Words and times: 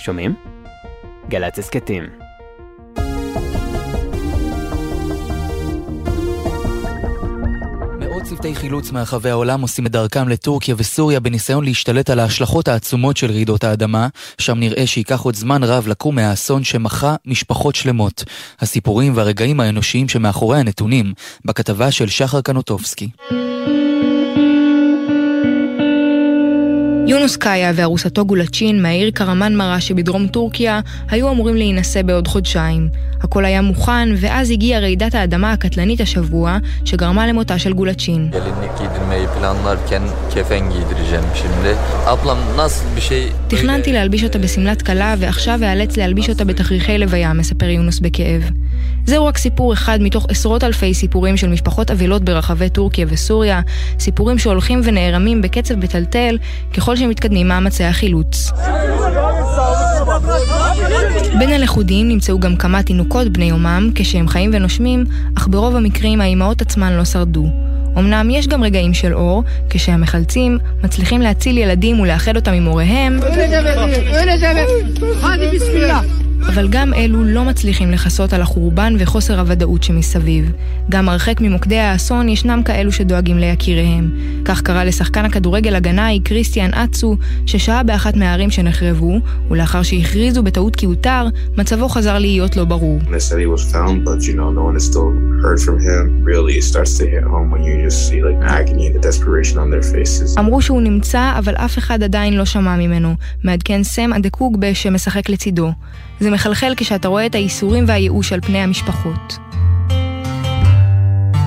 שומעים? 0.00 0.34
גל"צ 1.28 1.58
הסכתים. 1.58 2.04
מאות 7.98 8.22
צוותי 8.22 8.54
חילוץ 8.54 8.92
מרחבי 8.92 9.30
העולם 9.30 9.60
עושים 9.60 9.86
את 9.86 9.92
דרכם 9.92 10.28
לטורקיה 10.28 10.74
וסוריה 10.78 11.20
בניסיון 11.20 11.64
להשתלט 11.64 12.10
על 12.10 12.18
ההשלכות 12.18 12.68
העצומות 12.68 13.16
של 13.16 13.30
רעידות 13.30 13.64
האדמה, 13.64 14.08
שם 14.38 14.58
נראה 14.58 14.86
שייקח 14.86 15.20
עוד 15.20 15.34
זמן 15.34 15.64
רב 15.64 15.88
לקום 15.88 16.14
מהאסון 16.14 16.64
שמחה 16.64 17.16
משפחות 17.26 17.74
שלמות. 17.74 18.24
הסיפורים 18.60 19.16
והרגעים 19.16 19.60
האנושיים 19.60 20.08
שמאחורי 20.08 20.60
הנתונים, 20.60 21.12
בכתבה 21.44 21.90
של 21.90 22.08
שחר 22.08 22.40
קנוטובסקי. 22.40 23.08
יונוס 27.10 27.36
קאיה 27.36 27.72
וארוסתו 27.74 28.26
גולצ'ין 28.26 28.82
מהעיר 28.82 29.10
קרמן 29.10 29.56
מרה 29.56 29.80
שבדרום 29.80 30.26
טורקיה 30.26 30.80
היו 31.08 31.30
אמורים 31.30 31.56
להינשא 31.56 32.02
בעוד 32.02 32.28
חודשיים. 32.28 32.88
הכל 33.20 33.44
היה 33.44 33.62
מוכן, 33.62 34.08
ואז 34.16 34.50
הגיעה 34.50 34.80
רעידת 34.80 35.14
האדמה 35.14 35.52
הקטלנית 35.52 36.00
השבוע, 36.00 36.58
שגרמה 36.84 37.26
למותה 37.26 37.58
של 37.58 37.72
גולצ'ין. 37.72 38.30
תכננתי 43.48 43.92
להלביש 43.92 44.24
אותה 44.24 44.38
בשמלת 44.38 44.82
כלה, 44.82 45.14
ועכשיו 45.18 45.58
אאלץ 45.62 45.96
להלביש 45.96 46.30
אותה 46.30 46.44
בתכריכי 46.44 46.98
לוויה, 46.98 47.32
מספר 47.32 47.66
יונוס 47.66 48.00
בכאב. 48.00 48.42
זהו 49.06 49.26
רק 49.26 49.38
סיפור 49.38 49.72
אחד 49.72 49.98
מתוך 50.02 50.26
עשרות 50.28 50.64
אלפי 50.64 50.94
סיפורים 50.94 51.36
של 51.36 51.48
משפחות 51.48 51.90
אבלות 51.90 52.24
ברחבי 52.24 52.68
טורקיה 52.68 53.06
וסוריה, 53.08 53.60
סיפורים 53.98 54.38
שהולכים 54.38 54.80
ונערמים 54.84 55.42
בקצב 55.42 55.74
מטלטל 55.74 56.38
ככל 56.74 56.96
שמתקדמים 56.96 57.48
מאמצי 57.48 57.84
החילוץ. 57.84 58.50
בין 61.38 61.50
הלכודים 61.50 62.08
נמצאו 62.08 62.40
גם 62.40 62.56
כמה 62.56 62.82
תינוקות 62.82 63.28
בני 63.28 63.44
יומם 63.44 63.90
כשהם 63.94 64.28
חיים 64.28 64.50
ונושמים, 64.54 65.04
אך 65.38 65.48
ברוב 65.50 65.76
המקרים 65.76 66.20
האימהות 66.20 66.62
עצמן 66.62 66.92
לא 66.92 67.04
שרדו. 67.04 67.46
אמנם 67.98 68.30
יש 68.30 68.48
גם 68.48 68.64
רגעים 68.64 68.94
של 68.94 69.14
אור, 69.14 69.42
כשהמחלצים 69.70 70.58
מצליחים 70.84 71.20
להציל 71.20 71.58
ילדים 71.58 72.00
ולאחד 72.00 72.36
אותם 72.36 72.52
עם 72.52 72.64
הוריהם, 72.64 73.20
אבל 76.54 76.68
גם 76.68 76.94
אלו 76.94 77.24
לא 77.24 77.44
מצליחים 77.44 77.90
לכסות 77.90 78.32
על 78.32 78.42
החורבן 78.42 78.94
וחוסר 78.98 79.40
הוודאות 79.40 79.82
שמסביב. 79.82 80.52
גם 80.90 81.08
הרחק 81.08 81.40
ממוקדי 81.40 81.78
האסון 81.78 82.28
ישנם 82.28 82.62
כאלו 82.64 82.92
שדואגים 82.92 83.38
ליקיריהם. 83.38 84.10
כך 84.44 84.62
קרה 84.62 84.84
לשחקן 84.84 85.24
הכדורגל 85.24 85.74
הגנאי 85.74 86.20
קריסטיאן 86.24 86.74
אצו, 86.74 87.16
ששהה 87.46 87.82
באחת 87.82 88.16
מהערים 88.16 88.50
שנחרבו, 88.50 89.18
ולאחר 89.50 89.82
שהכריזו 89.82 90.42
בטעות 90.42 90.76
כי 90.76 90.86
אותר, 90.86 91.26
מצבו 91.58 91.88
חזר 91.88 92.18
להיות 92.18 92.56
לא 92.56 92.64
ברור. 92.64 93.00
אמרו 100.38 100.62
שהוא 100.62 100.82
נמצא, 100.82 101.32
אבל 101.38 101.54
אף 101.54 101.78
אחד 101.78 102.02
עדיין 102.02 102.36
לא 102.36 102.44
שמע 102.44 102.76
ממנו, 102.76 103.14
מעדכן 103.44 103.82
סם 103.82 104.12
אדקוגבה 104.12 104.74
שמשחק 104.74 105.28
לצידו. 105.28 105.72
זה 106.20 106.30
מחלחל 106.30 106.72
כשאתה 106.76 107.08
רואה 107.08 107.26
את 107.26 107.34
הייסורים 107.34 107.84
והייאוש 107.88 108.32
על 108.32 108.40
פני 108.40 108.58
המשפחות. 108.58 109.38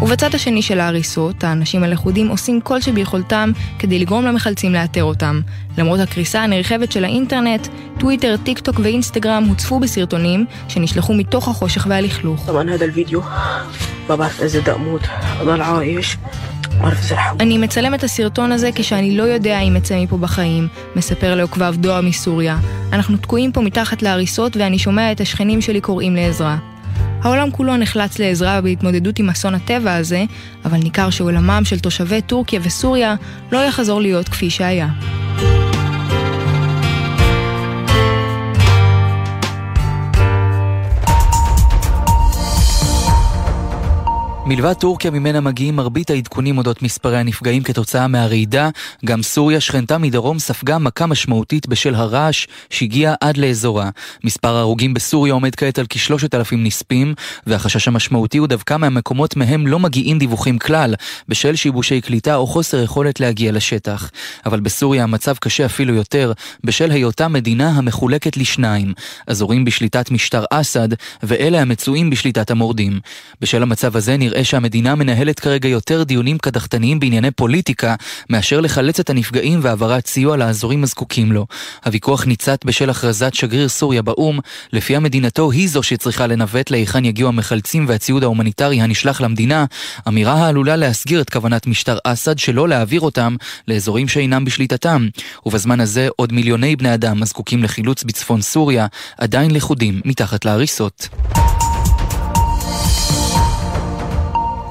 ובצד 0.02 0.36
השני 0.36 0.62
של 0.62 0.80
ההריסות, 0.80 1.44
האנשים 1.44 1.84
הלכודים 1.84 2.28
עושים 2.28 2.62
כל 2.62 2.82
שביכולתם 2.82 3.52
כדי 3.80 4.00
לגרום 4.00 4.26
למחלצים 4.26 4.74
לאתר 4.74 5.04
אותם. 5.04 5.42
למרות 5.78 6.00
הקריסה 6.00 6.44
הנרחבת 6.44 6.92
של 6.92 7.04
האינטרנט, 7.04 7.68
טוויטר, 8.00 8.36
טיק 8.44 8.60
טוק 8.60 8.80
ואינסטגרם 8.84 9.44
הוצפו 9.44 9.80
בסרטונים 9.80 10.46
שנשלחו 10.68 11.14
מתוך 11.14 11.48
החושך 11.48 11.88
והלכלוך. 11.90 12.50
אני 17.40 17.58
מצלם 17.58 17.94
את 17.94 18.04
הסרטון 18.04 18.52
הזה 18.52 18.70
כשאני 18.76 19.18
לא 19.18 19.24
יודע 19.24 19.60
אם 19.60 19.76
אצא 19.76 20.00
מפה 20.04 20.18
בחיים, 20.18 20.68
מספר 20.96 21.36
לעוקביו 21.36 21.76
דואר 21.78 22.02
מסוריה. 22.02 22.58
אנחנו 22.94 23.18
תקועים 23.18 23.52
פה 23.52 23.62
מתחת 23.62 24.02
להריסות 24.02 24.58
ואני 24.58 24.80
שומע 24.80 25.12
את 25.12 25.22
השכנים 25.22 25.62
שלי 25.62 25.82
קוראים 25.82 26.16
לעזרה. 26.16 26.58
העולם 27.22 27.52
כולו 27.52 27.78
נחלץ 27.78 28.20
לעזרה 28.20 28.62
בהתמודדות 28.62 29.20
עם 29.20 29.30
אסון 29.30 29.56
הטבע 29.56 29.96
הזה, 29.96 30.24
אבל 30.66 30.78
ניכר 30.78 31.10
שעולמם 31.10 31.62
של 31.66 31.80
תושבי 31.80 32.22
טורקיה 32.22 32.60
וסוריה 32.64 33.16
לא 33.52 33.58
יחזור 33.58 34.02
להיות 34.02 34.30
כפי 34.30 34.50
שהיה. 34.50 34.88
מלבד 44.46 44.74
טורקיה 44.74 45.12
ממנה 45.12 45.42
מגיעים 45.42 45.76
מרבית 45.76 46.10
העדכונים 46.10 46.58
אודות 46.58 46.82
מספרי 46.82 47.18
הנפגעים 47.18 47.64
כתוצאה 47.64 48.08
מהרעידה, 48.08 48.70
גם 49.06 49.24
סוריה 49.24 49.60
שכנתה 49.60 49.98
מדרום 49.98 50.40
ספגה 50.40 50.78
מכה 50.78 51.06
משמעותית 51.06 51.68
בשל 51.68 51.96
הרעש 51.96 52.48
שהגיע 52.70 53.14
עד 53.22 53.38
לאזורה. 53.38 53.90
מספר 54.24 54.56
ההרוגים 54.56 54.94
בסוריה 54.94 55.34
עומד 55.34 55.56
כעת 55.56 55.80
על 55.80 55.86
כשלושת 55.90 56.36
אלפים 56.36 56.64
נספים, 56.64 57.14
והחשש 57.48 57.88
המשמעותי 57.88 58.38
הוא 58.38 58.48
דווקא 58.48 58.78
מהמקומות 58.78 59.36
מהם 59.36 59.68
לא 59.68 59.80
מגיעים 59.80 60.20
דיווחים 60.20 60.60
כלל, 60.60 60.96
בשל 61.28 61.56
שיבושי 61.56 62.02
קליטה 62.02 62.36
או 62.36 62.48
חוסר 62.48 62.84
יכולת 62.84 63.20
להגיע 63.20 63.52
לשטח. 63.52 64.12
אבל 64.46 64.60
בסוריה 64.60 65.04
המצב 65.04 65.36
קשה 65.38 65.66
אפילו 65.66 65.94
יותר, 65.94 66.34
בשל 66.64 66.92
היותה 66.92 67.28
מדינה 67.28 67.70
המחולקת 67.70 68.38
לשניים, 68.38 68.94
אזורים 69.28 69.66
בשליטת 69.66 70.12
משטר 70.12 70.44
אסד, 70.50 70.90
ואלה 71.24 71.62
המצויים 71.62 72.10
בשליטת 72.10 72.52
המורדים. 72.52 73.00
בשל 73.42 73.64
המצב 73.64 73.96
הזה 73.98 74.18
נראה 74.18 74.43
נראה 74.44 74.50
שהמדינה 74.50 74.96
מנהלת 74.96 75.40
כרגע 75.40 75.70
יותר 75.70 76.04
דיונים 76.04 76.38
קדחתניים 76.38 77.00
בענייני 77.00 77.32
פוליטיקה, 77.32 77.96
מאשר 78.30 78.62
לחלץ 78.62 79.00
את 79.00 79.10
הנפגעים 79.10 79.60
והעברת 79.64 80.08
סיוע 80.08 80.38
לאזורים 80.38 80.84
הזקוקים 80.84 81.32
לו. 81.32 81.46
הוויכוח 81.86 82.26
ניצת 82.26 82.66
בשל 82.66 82.90
הכרזת 82.90 83.34
שגריר 83.34 83.70
סוריה 83.70 84.02
באו"ם, 84.02 84.40
לפיה 84.74 85.00
מדינתו 85.00 85.52
היא 85.52 85.70
זו 85.70 85.84
שצריכה 85.84 86.28
לנווט 86.28 86.72
להיכן 86.72 87.06
יגיעו 87.06 87.30
המחלצים 87.30 87.86
והציוד 87.88 88.24
ההומניטרי 88.24 88.82
הנשלח 88.82 89.22
למדינה, 89.22 89.66
אמירה 90.08 90.34
העלולה 90.34 90.76
להסגיר 90.76 91.22
את 91.22 91.30
כוונת 91.30 91.68
משטר 91.68 91.98
אסד 92.04 92.38
שלא 92.38 92.70
להעביר 92.70 93.02
אותם 93.02 93.36
לאזורים 93.68 94.08
שאינם 94.08 94.46
בשליטתם. 94.46 95.08
ובזמן 95.46 95.80
הזה 95.80 96.08
עוד 96.16 96.34
מיליוני 96.34 96.76
בני 96.76 96.94
אדם 96.94 97.24
הזקוקים 97.24 97.64
לחילוץ 97.64 98.04
בצפון 98.04 98.42
סוריה, 98.42 98.88
עדיין 99.18 99.52
לכודים 99.52 100.02
מתחת 100.06 100.46
להריסות. 100.46 101.10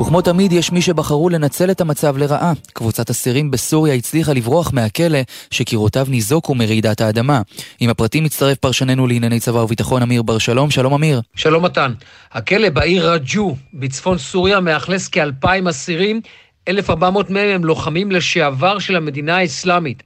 וכמו 0.02 0.20
תמיד 0.20 0.52
יש 0.52 0.72
מי 0.72 0.82
שבחרו 0.82 1.28
לנצל 1.28 1.70
את 1.70 1.80
המצב 1.80 2.16
לרעה. 2.16 2.52
קבוצת 2.72 3.10
אסירים 3.10 3.50
בסוריה 3.50 3.94
הצליחה 3.94 4.32
לברוח 4.32 4.72
מהכלא 4.72 5.18
שקירותיו 5.50 6.06
ניזוקו 6.08 6.54
מרעידת 6.54 7.00
האדמה. 7.00 7.42
עם 7.80 7.90
הפרטים 7.90 8.24
מצטרף 8.24 8.58
פרשננו 8.58 9.06
לענייני 9.06 9.40
צבא 9.40 9.58
וביטחון 9.58 10.02
אמיר 10.02 10.22
בר 10.22 10.38
שלום. 10.38 10.70
שלום 10.70 10.94
אמיר. 10.94 11.20
שלום 11.36 11.64
מתן. 11.64 11.92
הכלא 12.32 12.70
בעיר 12.70 13.12
רג'ו 13.12 13.56
בצפון 13.74 14.18
סוריה 14.18 14.60
מאכלס 14.60 15.08
כאלפיים 15.08 15.68
אסירים, 15.68 16.20
1,400 16.69 17.30
מהם 17.30 17.48
הם 17.48 17.64
לוחמים 17.64 18.12
לשעבר 18.12 18.78
של 18.78 18.96
המדינה 18.96 19.36
האסלאמית. 19.36 20.02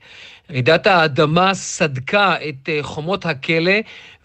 רעידת 0.51 0.87
האדמה 0.87 1.55
סדקה 1.55 2.35
את 2.49 2.69
אה, 2.69 2.79
חומות 2.83 3.27
הכלא 3.27 3.73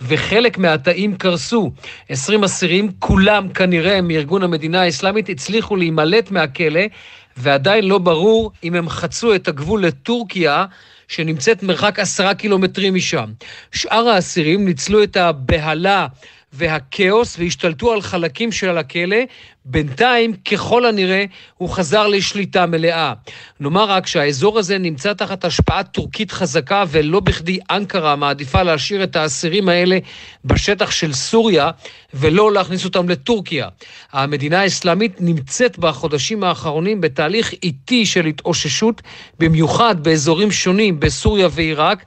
וחלק 0.02 0.58
מהתאים 0.58 1.16
קרסו. 1.16 1.72
20 2.10 2.44
אסירים, 2.44 2.92
כולם 3.00 3.50
כנראה 3.50 4.02
מארגון 4.02 4.44
המדינה 4.44 4.82
האסלאמית, 4.82 5.30
הצליחו 5.30 5.76
להימלט 5.76 6.32
מהכלא, 6.32 6.82
ועדיין 7.38 7.88
לא 7.88 7.98
ברור 7.98 8.52
אם 8.64 8.76
הם 8.76 8.90
חצו 8.90 9.36
את 9.36 9.48
הגבול 9.48 9.86
לטורקיה, 9.86 10.66
שנמצאת 11.08 11.64
מרחק 11.64 12.00
עשרה 12.00 12.34
קילומטרים 12.34 12.96
משם. 12.96 13.32
שאר 13.72 14.10
האסירים 14.10 14.66
ניצלו 14.66 15.04
את 15.04 15.18
הבהלה 15.18 16.08
והכאוס 16.54 17.40
והשתלטו 17.40 17.94
על 17.94 18.02
חלקים 18.02 18.52
של 18.52 18.78
הכלא. 18.78 19.18
בינתיים, 19.66 20.34
ככל 20.34 20.86
הנראה, 20.86 21.26
הוא 21.58 21.70
חזר 21.70 22.08
לשליטה 22.08 22.66
מלאה. 22.66 23.14
נאמר 23.60 23.84
רק 23.84 24.08
שהאזור 24.08 24.60
הזה 24.60 24.78
נמצא 24.78 25.14
תחת 25.14 25.46
השפעה 25.46 25.84
טורקית 25.84 26.32
חזקה, 26.32 26.84
ולא 26.88 27.20
בכדי 27.20 27.60
אנקרה 27.72 28.16
מעדיפה 28.16 28.64
להשאיר 28.64 29.04
את 29.04 29.16
האסירים 29.16 29.70
האלה 29.70 29.98
בשטח 30.46 30.92
של 30.92 31.14
סוריה, 31.14 31.72
ולא 32.14 32.52
להכניס 32.52 32.86
אותם 32.86 33.10
לטורקיה. 33.10 33.68
המדינה 34.12 34.62
האסלאמית 34.62 35.16
נמצאת 35.20 35.80
בחודשים 35.80 36.44
האחרונים 36.44 37.02
בתהליך 37.02 37.54
איטי 37.64 38.06
של 38.06 38.26
התאוששות, 38.26 39.02
במיוחד 39.40 40.04
באזורים 40.04 40.52
שונים 40.52 41.00
בסוריה 41.00 41.48
ועיראק. 41.52 42.06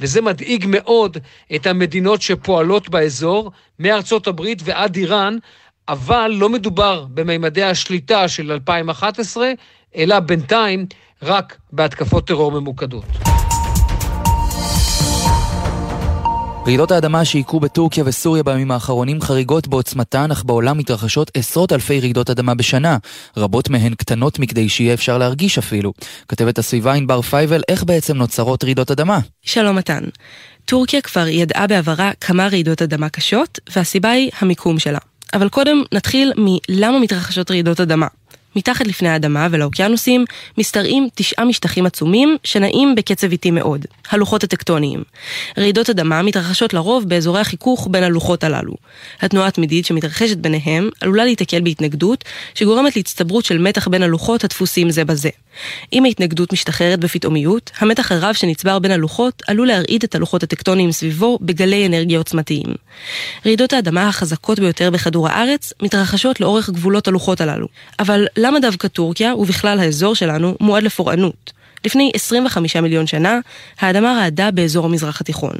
וזה 0.00 0.22
מדאיג 0.22 0.64
מאוד 0.68 1.18
את 1.54 1.66
המדינות 1.66 2.22
שפועלות 2.22 2.88
באזור, 2.88 3.50
מארצות 3.78 4.26
הברית 4.26 4.62
ועד 4.64 4.96
איראן, 4.96 5.36
אבל 5.88 6.32
לא 6.38 6.48
מדובר 6.48 7.06
בממדי 7.14 7.62
השליטה 7.62 8.28
של 8.28 8.52
2011, 8.52 9.50
אלא 9.96 10.20
בינתיים 10.20 10.86
רק 11.22 11.58
בהתקפות 11.72 12.26
טרור 12.26 12.52
ממוקדות. 12.52 13.35
רעידות 16.66 16.90
האדמה 16.90 17.24
שהיכו 17.24 17.60
בטורקיה 17.60 18.04
וסוריה 18.06 18.42
בימים 18.42 18.70
האחרונים 18.70 19.20
חריגות 19.20 19.68
בעוצמתן, 19.68 20.30
אך 20.30 20.44
בעולם 20.44 20.78
מתרחשות 20.78 21.30
עשרות 21.34 21.72
אלפי 21.72 22.00
רעידות 22.00 22.30
אדמה 22.30 22.54
בשנה. 22.54 22.96
רבות 23.36 23.70
מהן 23.70 23.94
קטנות 23.94 24.38
מכדי 24.38 24.68
שיהיה 24.68 24.94
אפשר 24.94 25.18
להרגיש 25.18 25.58
אפילו. 25.58 25.92
כתבת 26.28 26.58
הסביבה 26.58 26.92
ענבר 26.92 27.22
פייבל, 27.22 27.62
איך 27.68 27.84
בעצם 27.84 28.16
נוצרות 28.16 28.64
רעידות 28.64 28.90
אדמה? 28.90 29.18
שלום 29.42 29.76
מתן. 29.76 30.04
טורקיה 30.64 31.00
כבר 31.00 31.28
ידעה 31.28 31.66
בעברה 31.66 32.10
כמה 32.20 32.48
רעידות 32.48 32.82
אדמה 32.82 33.08
קשות, 33.08 33.58
והסיבה 33.76 34.10
היא 34.10 34.30
המיקום 34.40 34.78
שלה. 34.78 34.98
אבל 35.34 35.48
קודם 35.48 35.82
נתחיל 35.92 36.32
מלמה 36.36 36.98
מתרחשות 36.98 37.50
רעידות 37.50 37.80
אדמה. 37.80 38.06
מתחת 38.56 38.86
לפני 38.86 39.08
האדמה 39.08 39.48
ולאוקיינוסים 39.50 40.24
משתרעים 40.58 41.08
תשעה 41.14 41.44
משטחים 41.44 41.86
עצומים 41.86 42.36
שנעים 42.44 42.94
בקצב 42.94 43.30
איטי 43.30 43.50
מאוד, 43.50 43.86
הלוחות 44.10 44.44
הטקטוניים. 44.44 45.02
רעידות 45.58 45.90
אדמה 45.90 46.22
מתרחשות 46.22 46.74
לרוב 46.74 47.08
באזורי 47.08 47.40
החיכוך 47.40 47.88
בין 47.90 48.04
הלוחות 48.04 48.44
הללו. 48.44 48.74
התנועה 49.20 49.48
התמידית 49.48 49.86
שמתרחשת 49.86 50.36
ביניהם 50.36 50.88
עלולה 51.00 51.24
להיתקל 51.24 51.60
בהתנגדות 51.60 52.24
שגורמת 52.54 52.96
להצטברות 52.96 53.44
של 53.44 53.58
מתח 53.58 53.88
בין 53.88 54.02
הלוחות 54.02 54.44
הדפוסים 54.44 54.90
זה 54.90 55.04
בזה. 55.04 55.30
אם 55.92 56.04
ההתנגדות 56.04 56.52
משתחררת 56.52 57.00
בפתאומיות, 57.00 57.70
המתח 57.78 58.12
הרב 58.12 58.34
שנצבר 58.34 58.78
בין 58.78 58.90
הלוחות 58.90 59.42
עלול 59.46 59.66
להרעיד 59.66 60.02
את 60.04 60.14
הלוחות 60.14 60.42
הטקטוניים 60.42 60.92
סביבו 60.92 61.38
בגלי 61.42 61.86
אנרגיה 61.86 62.18
עוצמתיים. 62.18 62.74
רעידות 63.46 63.72
האדמה 63.72 64.08
החזקות 64.08 64.60
ביותר 64.60 64.90
בכדור 64.90 65.28
הארץ 65.28 65.72
מתרחשות 65.82 66.40
לאורך 66.40 66.70
גבולות 66.70 67.08
הלוחות 67.08 67.40
הללו. 67.40 67.66
אבל 67.98 68.26
למה 68.46 68.60
דווקא 68.60 68.88
טורקיה, 68.88 69.34
ובכלל 69.34 69.80
האזור 69.80 70.14
שלנו, 70.14 70.54
מועד 70.60 70.82
לפורענות? 70.82 71.52
לפני 71.84 72.10
25 72.14 72.76
מיליון 72.76 73.06
שנה, 73.06 73.38
האדמה 73.80 74.18
רעדה 74.20 74.50
באזור 74.50 74.84
המזרח 74.84 75.20
התיכון. 75.20 75.52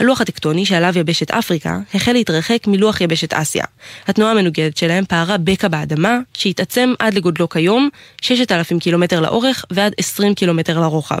הלוח 0.00 0.20
הטקטוני 0.20 0.66
שעליו 0.66 0.98
יבשת 0.98 1.30
אפריקה 1.30 1.78
החל 1.94 2.12
להתרחק 2.12 2.66
מלוח 2.66 3.00
יבשת 3.00 3.34
אסיה. 3.34 3.64
התנועה 4.06 4.30
המנוגדת 4.30 4.76
שלהם 4.76 5.04
פערה 5.04 5.36
בקע 5.38 5.68
באדמה, 5.68 6.18
שהתעצם 6.32 6.92
עד 6.98 7.14
לגודלו 7.14 7.48
כיום, 7.48 7.88
6,000 8.20 8.78
קילומטר 8.78 9.20
לאורך 9.20 9.64
ועד 9.70 9.92
20 9.98 10.34
קילומטר 10.34 10.80
לרוחב. 10.80 11.20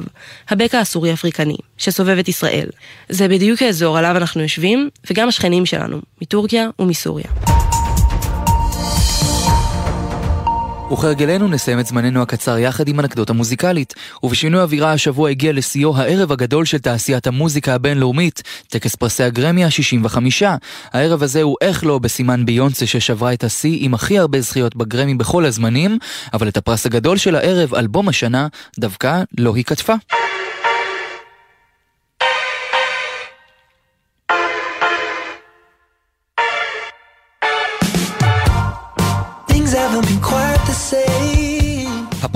הבקע 0.50 0.80
הסורי-אפריקני, 0.80 1.56
שסובב 1.78 2.18
את 2.18 2.28
ישראל. 2.28 2.68
זה 3.08 3.28
בדיוק 3.28 3.62
האזור 3.62 3.98
עליו 3.98 4.16
אנחנו 4.16 4.42
יושבים, 4.42 4.88
וגם 5.10 5.28
השכנים 5.28 5.66
שלנו, 5.66 6.00
מטורקיה 6.22 6.68
ומסוריה. 6.78 7.55
וכהרגלנו 10.92 11.48
נסיים 11.48 11.80
את 11.80 11.86
זמננו 11.86 12.22
הקצר 12.22 12.58
יחד 12.58 12.88
עם 12.88 13.00
אנקדוטה 13.00 13.32
מוזיקלית. 13.32 13.94
ובשינוי 14.22 14.60
אווירה 14.60 14.92
השבוע 14.92 15.30
הגיע 15.30 15.52
לשיאו 15.52 15.96
הערב 15.96 16.32
הגדול 16.32 16.64
של 16.64 16.78
תעשיית 16.78 17.26
המוזיקה 17.26 17.74
הבינלאומית, 17.74 18.42
טקס 18.68 18.94
פרסי 18.94 19.22
הגרמי 19.22 19.64
ה-65. 19.64 20.18
הערב 20.92 21.22
הזה 21.22 21.42
הוא 21.42 21.56
איך 21.60 21.84
לא 21.84 21.98
בסימן 21.98 22.46
ביונסה 22.46 22.86
ששברה 22.86 23.32
את 23.32 23.44
השיא 23.44 23.78
עם 23.80 23.94
הכי 23.94 24.18
הרבה 24.18 24.40
זכיות 24.40 24.76
בגרמי 24.76 25.14
בכל 25.14 25.44
הזמנים, 25.44 25.98
אבל 26.32 26.48
את 26.48 26.56
הפרס 26.56 26.86
הגדול 26.86 27.16
של 27.16 27.34
הערב, 27.34 27.74
אלבום 27.74 28.08
השנה, 28.08 28.46
דווקא 28.78 29.22
לא 29.38 29.54
היא 29.54 29.64
כתבה. 29.64 29.94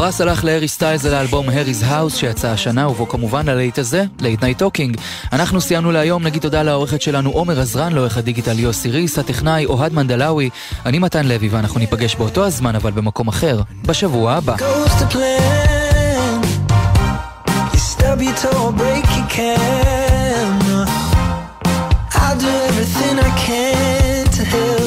הפרס 0.00 0.20
הלך 0.20 0.44
להארי 0.44 0.68
סטיילס 0.68 1.04
על 1.04 1.14
האלבום 1.14 1.48
Harry's 1.48 1.84
House 1.90 2.16
שיצא 2.16 2.48
השנה, 2.48 2.88
ובו 2.88 3.08
כמובן 3.08 3.48
הלהיט 3.48 3.78
הזה, 3.78 4.04
Late 4.20 4.42
Night 4.42 4.58
Talking. 4.58 4.96
אנחנו 5.32 5.60
סיימנו 5.60 5.92
להיום, 5.92 6.22
נגיד 6.22 6.42
תודה 6.42 6.62
לעורכת 6.62 7.02
שלנו 7.02 7.30
עומר 7.30 7.60
עזרן, 7.60 7.92
לעורך 7.92 8.16
הדיגיטל 8.16 8.58
יוסי 8.58 8.90
ריס, 8.90 9.18
הטכנאי 9.18 9.66
אוהד 9.66 9.92
מנדלאווי, 9.92 10.50
אני 10.86 10.98
מתן 10.98 11.26
לוי 11.26 11.48
ואנחנו 11.48 11.80
ניפגש 11.80 12.14
באותו 12.14 12.44
הזמן 12.44 12.76
אבל 12.76 12.90
במקום 12.90 13.28
אחר, 13.28 13.60
בשבוע 13.86 14.32
הבא. 14.32 14.56
Everything 22.70 23.16
I 23.28 23.30
can 23.44 24.24
to 24.36 24.42
help 24.52 24.79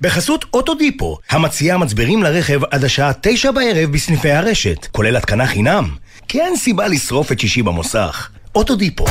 בחסות 0.00 0.44
אוטודיפו, 0.54 1.18
המציעה 1.30 1.78
מצברים 1.78 2.22
לרכב 2.22 2.60
עד 2.70 2.84
השעה 2.84 3.12
תשע 3.20 3.50
בערב 3.50 3.92
בסניפי 3.92 4.30
הרשת, 4.30 4.86
כולל 4.92 5.16
התקנה 5.16 5.46
חינם. 5.46 5.94
כי 6.28 6.40
אין 6.40 6.56
סיבה 6.56 6.88
לשרוף 6.88 7.32
את 7.32 7.40
שישי 7.40 7.62
במוסך. 7.62 8.28
אוטודיפו. 8.54 9.04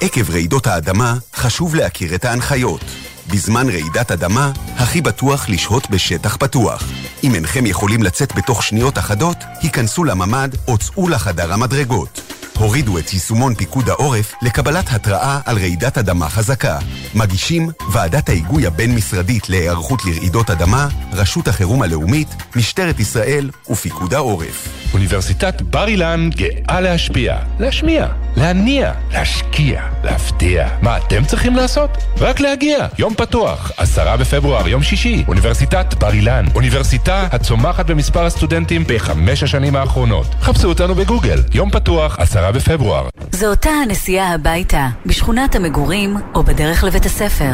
עקב 0.00 0.30
רעידות 0.30 0.66
האדמה 0.66 1.14
חשוב 1.34 1.74
להכיר 1.74 2.14
את 2.14 2.24
ההנחיות. 2.24 2.84
בזמן 3.32 3.68
רעידת 3.68 4.12
אדמה, 4.12 4.52
הכי 4.76 5.00
בטוח 5.00 5.48
לשהות 5.48 5.90
בשטח 5.90 6.36
פתוח. 6.36 6.84
אם 7.24 7.34
אינכם 7.34 7.66
יכולים 7.66 8.02
לצאת 8.02 8.34
בתוך 8.34 8.62
שניות 8.62 8.98
אחדות, 8.98 9.36
היכנסו 9.60 10.04
לממ"ד 10.04 10.48
או 10.68 10.78
צאו 10.78 11.08
לחדר 11.08 11.52
המדרגות. 11.52 12.20
הורידו 12.58 12.98
את 12.98 13.12
יישומון 13.12 13.54
פיקוד 13.54 13.88
העורף 13.88 14.34
לקבלת 14.42 14.92
התראה 14.92 15.40
על 15.44 15.58
רעידת 15.58 15.98
אדמה 15.98 16.28
חזקה. 16.28 16.78
מגישים 17.14 17.70
ועדת 17.92 18.28
ההיגוי 18.28 18.66
הבין-משרדית 18.66 19.48
להיערכות 19.48 20.04
לרעידות 20.04 20.50
אדמה, 20.50 20.88
רשות 21.12 21.48
החירום 21.48 21.82
הלאומית, 21.82 22.28
משטרת 22.56 23.00
ישראל 23.00 23.50
ופיקוד 23.70 24.14
העורף. 24.14 24.81
אוניברסיטת 24.94 25.62
בר 25.62 25.88
אילן 25.88 26.30
גאה 26.36 26.80
להשפיע, 26.80 27.36
להשמיע, 27.60 28.06
להניע, 28.36 28.92
להשקיע, 29.12 29.82
להפתיע. 30.04 30.68
מה 30.82 30.96
אתם 30.98 31.24
צריכים 31.24 31.56
לעשות? 31.56 31.90
רק 32.18 32.40
להגיע. 32.40 32.86
יום 32.98 33.14
פתוח, 33.14 33.72
עשרה 33.76 34.16
בפברואר, 34.16 34.68
יום 34.68 34.82
שישי, 34.82 35.24
אוניברסיטת 35.28 35.94
בר 35.94 36.12
אילן. 36.12 36.44
אוניברסיטה 36.54 37.28
הצומחת 37.32 37.86
במספר 37.86 38.24
הסטודנטים 38.24 38.84
בחמש 38.88 39.42
השנים 39.42 39.76
האחרונות. 39.76 40.26
חפשו 40.40 40.68
אותנו 40.68 40.94
בגוגל. 40.94 41.38
יום 41.54 41.70
פתוח, 41.70 42.18
עשרה 42.18 42.52
בפברואר. 42.52 43.08
זו 43.32 43.46
אותה 43.46 43.70
הנסיעה 43.70 44.34
הביתה, 44.34 44.88
בשכונת 45.06 45.54
המגורים 45.54 46.16
או 46.34 46.42
בדרך 46.42 46.84
לבית 46.84 47.06
הספר. 47.06 47.52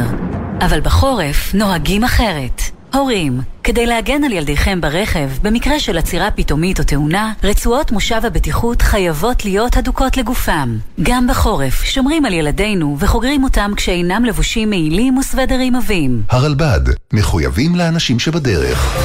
אבל 0.61 0.81
בחורף 0.81 1.53
נוהגים 1.53 2.03
אחרת. 2.03 2.78
הורים, 2.93 3.41
כדי 3.63 3.85
להגן 3.85 4.23
על 4.23 4.31
ילדיכם 4.31 4.81
ברכב, 4.81 5.29
במקרה 5.41 5.79
של 5.79 5.97
עצירה 5.97 6.31
פתאומית 6.31 6.79
או 6.79 6.83
תאונה, 6.83 7.33
רצועות 7.43 7.91
מושב 7.91 8.21
הבטיחות 8.23 8.81
חייבות 8.81 9.45
להיות 9.45 9.77
הדוקות 9.77 10.17
לגופם. 10.17 10.77
גם 11.01 11.27
בחורף 11.27 11.83
שומרים 11.83 12.25
על 12.25 12.33
ילדינו 12.33 12.97
וחוגרים 12.99 13.43
אותם 13.43 13.71
כשאינם 13.75 14.25
לבושים 14.25 14.69
מעילים 14.69 15.17
וסוודרים 15.17 15.75
עבים. 15.75 16.21
הרלב"ד, 16.29 16.81
מחויבים 17.13 17.75
לאנשים 17.75 18.19
שבדרך. 18.19 18.97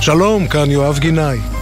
שלום, 0.00 0.48
כאן 0.48 0.70
יואב 0.70 0.98
גינאי. 0.98 1.61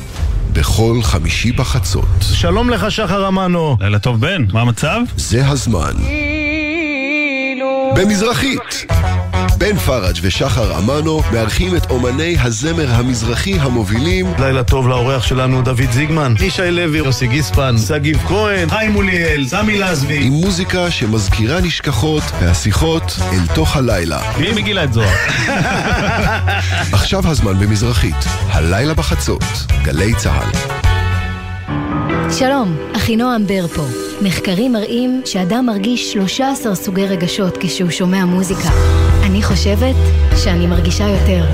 בכל 0.53 0.99
חמישי 1.03 1.51
בחצות. 1.51 2.05
שלום 2.21 2.69
לך, 2.69 2.91
שחר 2.91 3.27
אמנו. 3.27 3.77
לילה 3.79 3.99
טוב, 3.99 4.21
בן, 4.21 4.45
מה 4.53 4.61
המצב? 4.61 5.01
זה 5.17 5.47
הזמן. 5.47 5.93
במזרחית. 7.95 8.85
בן 9.61 9.77
פראג' 9.77 10.15
ושחר 10.21 10.77
אמנו 10.77 11.21
מארחים 11.31 11.75
את 11.75 11.89
אומני 11.89 12.35
הזמר 12.39 12.91
המזרחי 12.91 13.53
המובילים. 13.59 14.33
לילה 14.39 14.63
טוב 14.63 14.87
לאורח 14.87 15.23
שלנו 15.23 15.61
דוד 15.61 15.91
זיגמן, 15.91 16.33
ישי 16.39 16.71
לוי, 16.71 16.97
יוסי 16.97 17.27
גיספן, 17.27 17.75
שגיב 17.87 18.17
כהן, 18.27 18.69
חיים 18.69 18.91
מוליאל, 18.91 19.47
סמי 19.47 19.77
לזבי. 19.77 20.23
עם 20.23 20.33
מוזיקה 20.33 20.91
שמזכירה 20.91 21.61
נשכחות 21.61 22.23
והשיחות 22.39 23.19
אל 23.33 23.55
תוך 23.55 23.77
הלילה. 23.77 24.21
מי 24.39 24.51
מגילה 24.51 24.83
את 24.83 24.93
זוהר? 24.93 25.15
עכשיו 26.93 27.27
הזמן 27.27 27.59
במזרחית, 27.59 28.25
הלילה 28.47 28.93
בחצות, 28.93 29.43
גלי 29.83 30.15
צה"ל. 30.15 30.51
שלום, 32.31 32.77
אחינועם 32.95 33.47
בר 33.47 33.67
פה. 33.67 33.85
מחקרים 34.21 34.73
מראים 34.73 35.21
שאדם 35.25 35.65
מרגיש 35.65 36.13
13 36.13 36.75
סוגי 36.75 37.05
רגשות 37.05 37.57
כשהוא 37.59 37.91
שומע 37.91 38.25
מוזיקה. 38.25 38.69
אני 39.31 39.43
חושבת 39.43 39.95
שאני 40.43 40.67
מרגישה 40.67 41.03
יותר. 41.03 41.45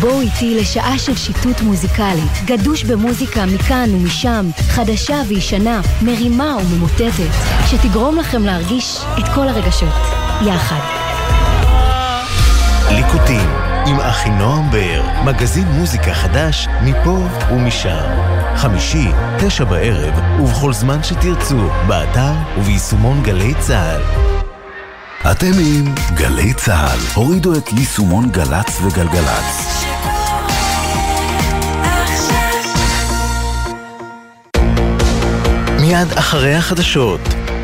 בואו 0.00 0.20
איתי 0.20 0.58
לשעה 0.60 0.98
של 0.98 1.16
שיטוט 1.16 1.60
מוזיקלית, 1.60 2.32
גדוש 2.44 2.84
במוזיקה 2.84 3.46
מכאן 3.46 3.94
ומשם, 3.94 4.46
חדשה 4.68 5.16
וישנה, 5.28 5.80
מרימה 6.02 6.56
וממוטטת, 6.56 7.30
שתגרום 7.66 8.16
לכם 8.16 8.42
להרגיש 8.42 8.98
את 9.18 9.24
כל 9.34 9.48
הרגשות, 9.48 9.94
יחד. 10.46 10.80
ליקוטים 12.90 13.50
עם 13.86 14.00
אחינועם 14.00 14.70
בר, 14.70 15.02
מגזין 15.24 15.68
מוזיקה 15.68 16.14
חדש 16.14 16.68
מפה 16.82 17.18
ומשם. 17.50 18.04
חמישי, 18.56 19.08
תשע 19.38 19.64
בערב, 19.64 20.14
ובכל 20.40 20.72
זמן 20.72 21.02
שתרצו, 21.02 21.68
באתר 21.86 22.32
וביישומון 22.58 23.22
גלי 23.22 23.54
צה"ל. 23.60 24.33
אתם 25.30 25.52
עם 25.58 25.94
גלי 26.14 26.54
צה"ל. 26.54 26.98
הורידו 27.14 27.54
את 27.54 27.72
יישומון 27.72 28.30
גל"צ 28.30 28.80
וגלגלצ. 28.82 29.84
מיד 35.80 36.12
אחרי 36.18 36.54
החדשות 36.54 37.20